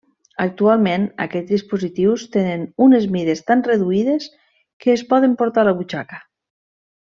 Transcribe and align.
Actualment 0.43 1.03
aquests 1.25 1.51
dispositius 1.55 2.23
tenen 2.37 2.63
unes 2.87 3.05
mides 3.17 3.45
tan 3.51 3.61
reduïdes 3.69 4.27
que 4.85 4.97
es 4.99 5.05
poden 5.15 5.37
portar 5.45 5.67
a 5.67 5.69
la 5.73 5.77
butxaca. 5.85 6.23